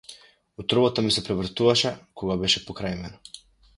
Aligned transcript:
Утробата 0.61 1.01
ми 1.07 1.11
се 1.17 1.23
превртуваше 1.27 1.93
кога 2.23 2.39
беше 2.45 2.63
покрај 2.71 2.97
мене. 3.03 3.37